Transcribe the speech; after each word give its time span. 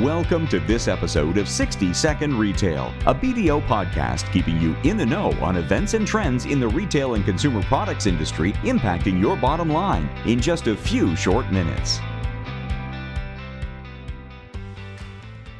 Welcome 0.00 0.48
to 0.48 0.58
this 0.58 0.88
episode 0.88 1.38
of 1.38 1.48
60 1.48 1.94
Second 1.94 2.36
Retail, 2.36 2.92
a 3.06 3.14
BDO 3.14 3.64
podcast 3.68 4.28
keeping 4.32 4.60
you 4.60 4.74
in 4.82 4.96
the 4.96 5.06
know 5.06 5.30
on 5.34 5.56
events 5.56 5.94
and 5.94 6.04
trends 6.04 6.46
in 6.46 6.58
the 6.58 6.66
retail 6.66 7.14
and 7.14 7.24
consumer 7.24 7.62
products 7.62 8.06
industry 8.06 8.54
impacting 8.64 9.20
your 9.20 9.36
bottom 9.36 9.70
line 9.70 10.10
in 10.26 10.40
just 10.40 10.66
a 10.66 10.76
few 10.76 11.14
short 11.14 11.48
minutes. 11.52 12.00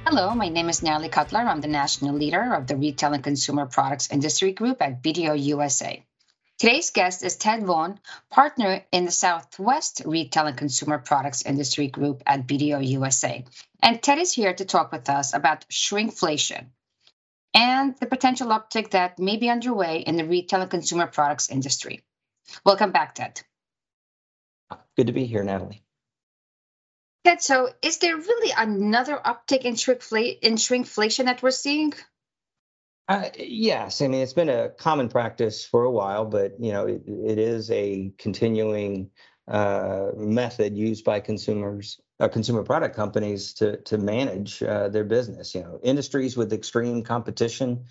Hello, 0.04 0.34
my 0.34 0.48
name 0.48 0.68
is 0.68 0.82
Natalie 0.82 1.10
Cutler. 1.10 1.38
I'm 1.38 1.60
the 1.60 1.68
national 1.68 2.16
leader 2.16 2.54
of 2.54 2.66
the 2.66 2.74
Retail 2.74 3.12
and 3.12 3.22
Consumer 3.22 3.66
Products 3.66 4.10
Industry 4.10 4.50
Group 4.50 4.82
at 4.82 5.00
BDO 5.00 5.40
USA. 5.44 6.02
Today's 6.56 6.92
guest 6.92 7.24
is 7.24 7.36
Ted 7.36 7.66
Vaughan, 7.66 7.98
partner 8.30 8.84
in 8.92 9.04
the 9.04 9.10
Southwest 9.10 10.02
Retail 10.06 10.46
and 10.46 10.56
Consumer 10.56 10.98
Products 10.98 11.42
Industry 11.42 11.88
Group 11.88 12.22
at 12.26 12.46
BDO 12.46 12.86
USA. 12.90 13.44
And 13.82 14.00
Ted 14.00 14.18
is 14.18 14.32
here 14.32 14.54
to 14.54 14.64
talk 14.64 14.92
with 14.92 15.10
us 15.10 15.34
about 15.34 15.68
shrinkflation 15.68 16.66
and 17.54 17.96
the 17.98 18.06
potential 18.06 18.48
uptick 18.48 18.90
that 18.90 19.18
may 19.18 19.36
be 19.36 19.50
underway 19.50 19.98
in 19.98 20.16
the 20.16 20.24
retail 20.24 20.60
and 20.60 20.70
consumer 20.70 21.08
products 21.08 21.50
industry. 21.50 22.04
Welcome 22.64 22.92
back, 22.92 23.16
Ted. 23.16 23.40
Good 24.96 25.08
to 25.08 25.12
be 25.12 25.26
here, 25.26 25.42
Natalie. 25.42 25.82
Ted, 27.24 27.42
so 27.42 27.68
is 27.82 27.98
there 27.98 28.16
really 28.16 28.52
another 28.56 29.16
uptick 29.16 29.62
in, 29.62 29.74
shrinkfl- 29.74 30.38
in 30.40 30.54
shrinkflation 30.54 31.24
that 31.24 31.42
we're 31.42 31.50
seeing? 31.50 31.94
Uh, 33.08 33.28
yes, 33.38 34.00
I 34.00 34.08
mean 34.08 34.22
it's 34.22 34.32
been 34.32 34.48
a 34.48 34.70
common 34.70 35.08
practice 35.08 35.64
for 35.64 35.84
a 35.84 35.90
while, 35.90 36.24
but 36.24 36.52
you 36.58 36.72
know 36.72 36.86
it, 36.86 37.02
it 37.06 37.38
is 37.38 37.70
a 37.70 38.12
continuing 38.18 39.10
uh, 39.46 40.10
method 40.16 40.74
used 40.76 41.04
by 41.04 41.20
consumers, 41.20 42.00
uh, 42.18 42.28
consumer 42.28 42.62
product 42.62 42.96
companies 42.96 43.52
to 43.54 43.76
to 43.82 43.98
manage 43.98 44.62
uh, 44.62 44.88
their 44.88 45.04
business. 45.04 45.54
You 45.54 45.62
know, 45.62 45.80
industries 45.82 46.34
with 46.34 46.54
extreme 46.54 47.02
competition, 47.02 47.84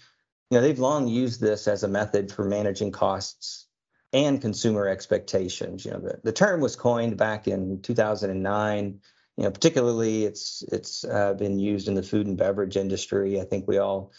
you 0.49 0.57
know, 0.57 0.62
they've 0.62 0.79
long 0.79 1.07
used 1.07 1.40
this 1.41 1.68
as 1.68 1.84
a 1.84 1.88
method 1.88 2.32
for 2.32 2.43
managing 2.43 2.91
costs 2.91 3.68
and 4.13 4.41
consumer 4.41 4.88
expectations. 4.88 5.85
You 5.85 5.91
know, 5.91 5.99
the, 5.99 6.20
the 6.23 6.34
term 6.34 6.60
was 6.60 6.76
coined 6.76 7.18
back 7.18 7.48
in 7.48 7.82
2009. 7.84 8.99
You 9.38 9.43
know, 9.43 9.51
particularly 9.51 10.26
it's 10.26 10.63
it's 10.71 11.04
uh, 11.04 11.35
been 11.35 11.60
used 11.60 11.88
in 11.88 11.93
the 11.93 12.04
food 12.04 12.26
and 12.26 12.35
beverage 12.38 12.77
industry. 12.77 13.40
I 13.40 13.43
think 13.43 13.68
we 13.68 13.77
all 13.77 14.12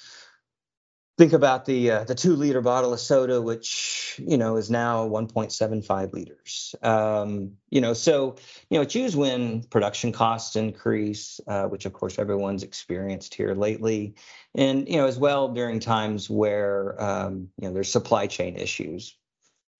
think 1.17 1.33
about 1.33 1.65
the 1.65 1.91
uh, 1.91 2.05
the 2.05 2.15
two 2.15 2.35
liter 2.35 2.61
bottle 2.61 2.93
of 2.93 3.01
soda, 3.01 3.41
which 3.41 4.21
you 4.25 4.37
know 4.37 4.57
is 4.57 4.71
now 4.71 5.07
1.75 5.09 6.13
liters. 6.13 6.75
Um, 6.83 7.53
you 7.71 7.81
know, 7.81 7.95
so 7.95 8.37
you 8.71 8.79
know 8.79 8.87
used 8.89 9.17
when 9.17 9.63
production 9.65 10.13
costs 10.13 10.57
increase, 10.57 11.41
uh, 11.47 11.65
which 11.65 11.87
of 11.87 11.93
course 11.93 12.19
everyone's 12.19 12.63
experienced 12.63 13.35
here 13.35 13.55
lately, 13.55 14.15
and 14.55 14.89
you 14.89 14.97
know 14.97 15.07
as 15.07 15.19
well 15.19 15.49
during 15.49 15.81
times 15.81 16.29
where 16.29 17.01
um, 17.03 17.49
you 17.59 17.69
know 17.69 17.75
there's 17.75 17.91
supply 17.91 18.27
chain 18.27 18.57
issues. 18.57 19.17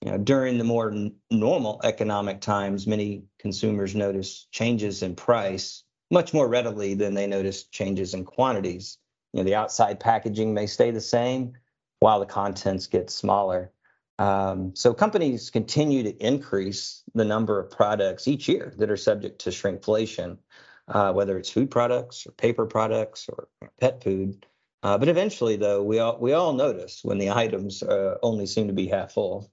You 0.01 0.11
know, 0.11 0.19
during 0.19 0.59
the 0.59 0.65
more 0.65 0.91
n- 0.91 1.15
normal 1.31 1.81
economic 1.83 2.43
times, 2.43 2.87
many 2.87 3.25
consumers 3.39 3.95
notice 3.95 4.47
changes 4.53 5.03
in 5.03 5.17
price 5.17 5.83
much 6.11 6.35
more 6.35 6.47
readily 6.47 6.93
than 6.95 7.15
they 7.15 7.27
notice 7.27 7.65
changes 7.65 8.13
in 8.13 8.25
quantities 8.25 8.99
you 9.35 9.41
know, 9.41 9.45
the 9.45 9.57
outside 9.57 9.99
packaging 9.99 10.55
may 10.55 10.69
stay 10.69 10.93
the 10.93 11.01
same 11.01 11.55
while 11.99 12.21
the 12.21 12.27
contents 12.27 12.87
get 12.87 13.11
smaller. 13.11 13.73
Um, 14.21 14.77
so 14.77 14.95
companies 14.95 15.51
continue 15.51 16.05
to 16.05 16.17
increase 16.25 17.03
the 17.17 17.25
number 17.25 17.59
of 17.59 17.69
products 17.69 18.29
each 18.29 18.47
year 18.47 18.73
that 18.79 18.93
are 18.93 18.97
subject 18.97 19.41
to 19.41 19.51
shrinkflation, 19.51 20.39
uh, 20.87 21.13
whether 21.13 21.37
it's 21.37 21.51
food 21.51 21.69
products 21.69 22.29
or 22.29 22.31
paper 22.31 22.65
products 22.65 23.29
or 23.29 23.49
pet 23.81 24.05
food. 24.05 24.47
Uh, 24.85 24.99
but 24.99 25.09
eventually, 25.09 25.57
though, 25.57 25.83
we 25.83 25.99
all 25.99 26.17
we 26.21 26.33
all 26.33 26.53
notice 26.53 27.01
when 27.03 27.19
the 27.19 27.31
items 27.31 27.83
uh, 27.83 28.17
only 28.23 28.47
seem 28.47 28.69
to 28.69 28.73
be 28.73 28.87
half 28.87 29.11
full. 29.13 29.51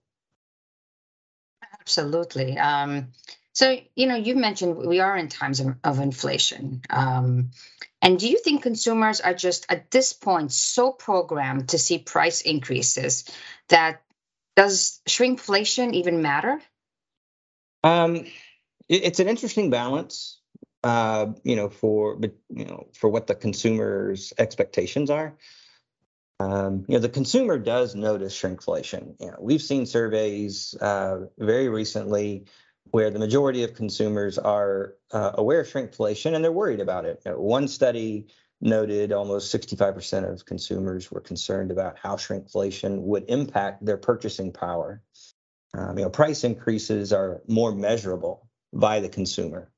Absolutely. 1.80 2.56
Um, 2.60 3.08
so 3.54 3.78
you 3.96 4.08
know, 4.08 4.16
you 4.16 4.36
mentioned 4.36 4.78
we 4.78 5.00
are 5.00 5.18
in 5.18 5.28
times 5.28 5.60
of, 5.60 5.76
of 5.84 6.00
inflation. 6.00 6.82
Um, 6.90 7.52
and 8.02 8.18
do 8.18 8.28
you 8.28 8.40
think 8.40 8.64
consumers 8.64 9.22
are 9.22 9.34
just 9.34 9.66
at 9.70 9.92
this 9.92 10.14
point 10.14 10.52
so 10.52 10.92
programmed 10.92 11.70
to 11.70 11.78
see 11.78 12.00
price 12.00 12.42
increases 12.42 13.26
that 13.70 14.02
does 14.56 15.02
shrinkflation 15.08 15.94
even 15.94 16.22
matter? 16.22 16.60
Um, 17.84 18.16
it, 18.88 19.04
it's 19.04 19.20
an 19.20 19.28
interesting 19.28 19.70
balance, 19.70 20.40
uh, 20.84 21.28
you 21.44 21.56
know, 21.56 21.70
for 21.70 22.20
you 22.50 22.66
know 22.66 22.88
for 22.94 23.10
what 23.10 23.28
the 23.28 23.36
consumer's 23.36 24.34
expectations 24.38 25.10
are. 25.10 25.36
Um, 26.40 26.86
you 26.88 26.96
know, 26.96 27.02
the 27.02 27.10
consumer 27.10 27.60
does 27.60 27.94
notice 27.94 28.40
shrinkflation. 28.40 29.16
You 29.20 29.28
know, 29.28 29.38
we've 29.40 29.62
seen 29.62 29.86
surveys 29.86 30.74
uh, 30.82 31.28
very 31.38 31.70
recently 31.70 32.46
where 32.90 33.10
the 33.10 33.20
majority 33.20 33.64
of 33.64 33.74
consumers 33.74 34.38
are 34.38 34.96
uh, 35.12 35.32
aware 35.36 35.62
of 35.62 35.68
shrinkflation 35.68 36.36
and 36.36 36.44
they're 36.44 36.52
worried 36.52 36.80
about 36.80 37.06
it. 37.06 37.22
You 37.26 37.32
know, 37.32 37.40
one 37.40 37.68
study 37.68 38.28
noted 38.60 39.12
almost 39.12 39.54
65% 39.54 40.32
of 40.32 40.46
consumers 40.46 41.12
were 41.12 41.22
concerned 41.22 41.72
about 41.72 41.98
how 41.98 42.16
shrinkflation 42.16 43.02
would 43.02 43.26
impact 43.28 43.86
their 43.86 43.98
purchasing 43.98 44.52
power. 44.52 45.02
Um, 45.74 45.98
you 45.98 46.04
know, 46.04 46.10
price 46.10 46.44
increases 46.44 47.14
are 47.14 47.42
more 47.48 47.74
measurable 47.74 48.48
by 48.74 49.00
the 49.00 49.10
consumer, 49.10 49.72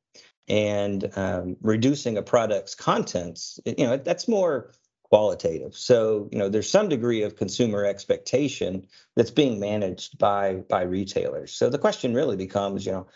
and 0.47 1.09
um, 1.15 1.55
reducing 1.61 2.17
a 2.17 2.23
product's 2.23 2.75
contents, 2.75 3.59
you 3.65 3.85
know, 3.85 3.97
that's 3.97 4.27
more 4.27 4.71
qualitative. 5.13 5.77
So, 5.77 6.27
you 6.31 6.39
know, 6.39 6.49
there's 6.49 6.67
some 6.67 6.89
degree 6.89 7.21
of 7.21 7.35
consumer 7.35 7.85
expectation 7.85 8.87
that's 9.15 9.29
being 9.29 9.59
managed 9.59 10.17
by 10.17 10.55
by 10.67 10.81
retailers. 10.81 11.53
So 11.53 11.69
the 11.69 11.77
question 11.77 12.15
really 12.15 12.35
becomes, 12.35 12.83
you 12.83 12.93
know, 12.93 13.07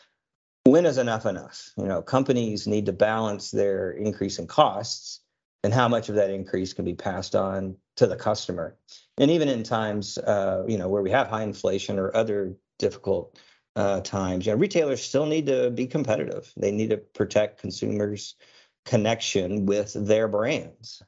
when 0.65 0.85
is 0.85 0.99
enough 0.99 1.25
enough? 1.25 1.71
You 1.75 1.85
know, 1.85 2.03
companies 2.03 2.67
need 2.67 2.85
to 2.85 2.93
balance 2.93 3.49
their 3.49 3.89
increase 3.89 4.37
in 4.37 4.45
costs 4.45 5.21
and 5.63 5.73
how 5.73 5.87
much 5.87 6.07
of 6.07 6.13
that 6.17 6.29
increase 6.29 6.71
can 6.71 6.85
be 6.85 6.93
passed 6.93 7.33
on 7.33 7.77
to 7.95 8.05
the 8.05 8.15
customer. 8.15 8.77
And 9.17 9.31
even 9.31 9.47
in 9.49 9.63
times, 9.63 10.19
uh, 10.19 10.65
you 10.67 10.77
know, 10.77 10.89
where 10.89 11.01
we 11.01 11.09
have 11.09 11.29
high 11.29 11.41
inflation 11.41 11.97
or 11.97 12.15
other 12.15 12.53
difficult 12.77 13.39
uh, 13.75 14.01
times, 14.01 14.45
you 14.45 14.51
know, 14.51 14.59
retailers 14.59 15.01
still 15.01 15.25
need 15.25 15.47
to 15.47 15.71
be 15.71 15.87
competitive. 15.87 16.53
They 16.57 16.71
need 16.71 16.91
to 16.91 16.97
protect 16.97 17.59
consumers' 17.59 18.35
connection 18.85 19.65
with 19.65 19.93
their 19.93 20.27
brands. 20.27 21.01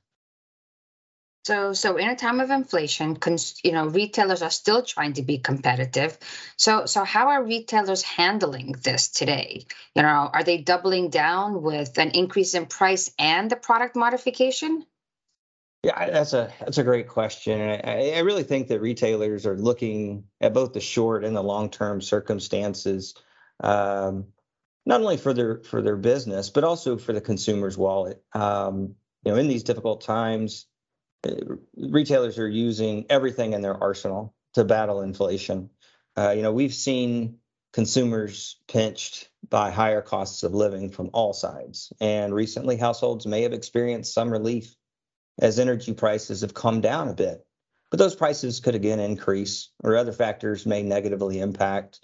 So, 1.45 1.73
so 1.73 1.97
in 1.97 2.09
a 2.09 2.15
time 2.15 2.41
of 2.41 2.51
inflation, 2.51 3.15
cons, 3.15 3.59
you 3.63 3.71
know, 3.71 3.87
retailers 3.87 4.41
are 4.41 4.49
still 4.49 4.83
trying 4.83 5.13
to 5.13 5.21
be 5.21 5.37
competitive. 5.37 6.17
So, 6.57 6.85
so 6.85 7.03
how 7.03 7.29
are 7.29 7.43
retailers 7.43 8.03
handling 8.03 8.73
this 8.83 9.07
today? 9.07 9.65
You 9.95 10.01
know, 10.01 10.29
are 10.33 10.43
they 10.43 10.57
doubling 10.57 11.09
down 11.09 11.61
with 11.61 11.97
an 11.97 12.11
increase 12.11 12.53
in 12.53 12.65
price 12.65 13.11
and 13.17 13.49
the 13.49 13.55
product 13.55 13.95
modification? 13.95 14.85
Yeah, 15.83 16.09
that's 16.09 16.33
a 16.33 16.51
that's 16.59 16.77
a 16.77 16.83
great 16.83 17.07
question, 17.07 17.61
and 17.61 17.81
I, 17.89 18.17
I 18.17 18.19
really 18.19 18.43
think 18.43 18.67
that 18.67 18.81
retailers 18.81 19.45
are 19.45 19.57
looking 19.57 20.25
at 20.41 20.53
both 20.53 20.73
the 20.73 20.81
short 20.81 21.23
and 21.23 21.33
the 21.33 21.41
long 21.41 21.69
term 21.69 22.01
circumstances, 22.01 23.15
um, 23.61 24.25
not 24.85 24.99
only 24.99 25.15
for 25.15 25.33
their 25.33 25.63
for 25.63 25.81
their 25.81 25.95
business 25.95 26.49
but 26.49 26.65
also 26.65 26.97
for 26.97 27.13
the 27.13 27.21
consumer's 27.21 27.77
wallet. 27.77 28.21
Um, 28.33 28.95
you 29.23 29.31
know, 29.31 29.37
in 29.37 29.47
these 29.47 29.63
difficult 29.63 30.01
times, 30.01 30.65
retailers 31.75 32.37
are 32.37 32.47
using 32.47 33.05
everything 33.09 33.53
in 33.53 33.61
their 33.61 33.75
arsenal 33.75 34.33
to 34.53 34.63
battle 34.63 35.01
inflation. 35.01 35.69
Uh, 36.17 36.31
you 36.31 36.41
know, 36.41 36.51
we've 36.51 36.73
seen 36.73 37.37
consumers 37.71 38.57
pinched 38.67 39.29
by 39.47 39.71
higher 39.71 40.01
costs 40.01 40.43
of 40.43 40.53
living 40.53 40.89
from 40.89 41.09
all 41.13 41.33
sides, 41.33 41.93
and 42.01 42.33
recently 42.33 42.77
households 42.77 43.25
may 43.25 43.43
have 43.43 43.53
experienced 43.53 44.13
some 44.13 44.31
relief 44.31 44.75
as 45.39 45.59
energy 45.59 45.93
prices 45.93 46.41
have 46.41 46.53
come 46.53 46.81
down 46.81 47.07
a 47.07 47.13
bit. 47.13 47.45
But 47.91 47.99
those 47.99 48.15
prices 48.15 48.59
could 48.59 48.75
again 48.75 48.99
increase, 48.99 49.69
or 49.83 49.95
other 49.95 50.11
factors 50.11 50.65
may 50.65 50.83
negatively 50.83 51.39
impact, 51.39 52.03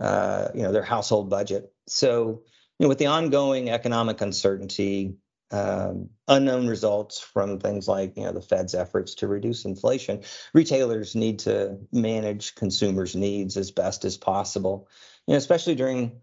uh, 0.00 0.48
you 0.54 0.62
know, 0.62 0.72
their 0.72 0.82
household 0.82 1.28
budget. 1.28 1.72
So, 1.86 2.42
you 2.78 2.84
know, 2.84 2.88
with 2.88 2.98
the 2.98 3.06
ongoing 3.06 3.70
economic 3.70 4.20
uncertainty, 4.20 5.16
um, 5.50 6.10
unknown 6.28 6.66
results 6.66 7.20
from 7.20 7.58
things 7.58 7.86
like 7.86 8.16
you 8.16 8.24
know 8.24 8.32
the 8.32 8.42
Fed's 8.42 8.74
efforts 8.74 9.14
to 9.16 9.28
reduce 9.28 9.64
inflation. 9.64 10.22
Retailers 10.54 11.14
need 11.14 11.38
to 11.40 11.78
manage 11.92 12.54
consumers' 12.54 13.14
needs 13.14 13.56
as 13.56 13.70
best 13.70 14.04
as 14.04 14.16
possible, 14.16 14.88
you 15.26 15.32
know, 15.32 15.38
especially 15.38 15.74
during 15.74 16.20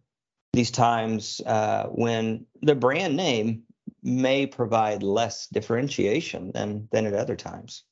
these 0.51 0.71
times 0.71 1.41
uh, 1.45 1.85
when 1.85 2.45
the 2.61 2.75
brand 2.75 3.15
name 3.15 3.63
may 4.03 4.45
provide 4.45 5.03
less 5.03 5.47
differentiation 5.47 6.51
than 6.53 6.87
than 6.91 7.05
at 7.05 7.13
other 7.13 7.35
times. 7.35 7.83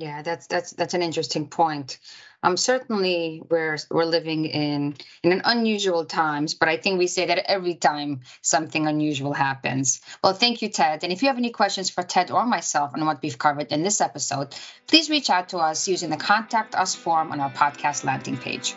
Yeah, 0.00 0.22
that's 0.22 0.46
that's 0.46 0.72
that's 0.72 0.94
an 0.94 1.02
interesting 1.02 1.48
point. 1.48 1.98
Um, 2.42 2.56
certainly 2.56 3.42
we're 3.48 3.78
we're 3.90 4.04
living 4.04 4.44
in 4.44 4.94
in 5.22 5.32
an 5.32 5.42
unusual 5.44 6.04
times, 6.04 6.54
but 6.54 6.68
I 6.68 6.76
think 6.76 6.98
we 6.98 7.06
say 7.06 7.26
that 7.26 7.50
every 7.50 7.74
time 7.74 8.20
something 8.42 8.86
unusual 8.86 9.32
happens. 9.32 10.00
Well, 10.22 10.34
thank 10.34 10.62
you, 10.62 10.68
Ted. 10.68 11.02
And 11.02 11.12
if 11.12 11.22
you 11.22 11.28
have 11.28 11.38
any 11.38 11.50
questions 11.50 11.90
for 11.90 12.02
Ted 12.02 12.30
or 12.30 12.46
myself 12.46 12.92
on 12.94 13.04
what 13.04 13.22
we've 13.22 13.38
covered 13.38 13.72
in 13.72 13.82
this 13.82 14.00
episode, 14.00 14.54
please 14.86 15.10
reach 15.10 15.30
out 15.30 15.48
to 15.50 15.58
us 15.58 15.88
using 15.88 16.10
the 16.10 16.16
contact 16.16 16.74
us 16.74 16.94
form 16.94 17.32
on 17.32 17.40
our 17.40 17.50
podcast 17.50 18.04
landing 18.04 18.36
page. 18.36 18.76